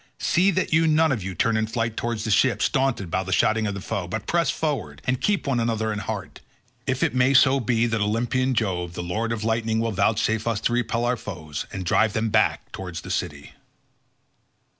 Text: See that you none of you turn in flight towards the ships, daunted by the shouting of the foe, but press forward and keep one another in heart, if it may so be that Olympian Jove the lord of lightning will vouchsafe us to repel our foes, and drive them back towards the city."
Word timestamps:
See 0.17 0.49
that 0.49 0.73
you 0.73 0.87
none 0.87 1.11
of 1.11 1.21
you 1.23 1.35
turn 1.35 1.55
in 1.55 1.67
flight 1.67 1.95
towards 1.95 2.23
the 2.23 2.31
ships, 2.31 2.67
daunted 2.69 3.11
by 3.11 3.21
the 3.21 3.31
shouting 3.31 3.67
of 3.67 3.75
the 3.75 3.81
foe, 3.81 4.07
but 4.07 4.25
press 4.25 4.49
forward 4.49 4.99
and 5.05 5.21
keep 5.21 5.45
one 5.45 5.59
another 5.59 5.93
in 5.93 5.99
heart, 5.99 6.39
if 6.87 7.03
it 7.03 7.13
may 7.13 7.35
so 7.35 7.59
be 7.59 7.85
that 7.85 8.01
Olympian 8.01 8.55
Jove 8.55 8.95
the 8.95 9.03
lord 9.03 9.31
of 9.31 9.43
lightning 9.43 9.79
will 9.79 9.91
vouchsafe 9.91 10.47
us 10.47 10.59
to 10.61 10.73
repel 10.73 11.05
our 11.05 11.17
foes, 11.17 11.67
and 11.71 11.85
drive 11.85 12.13
them 12.13 12.29
back 12.31 12.71
towards 12.71 13.01
the 13.01 13.11
city." 13.11 13.51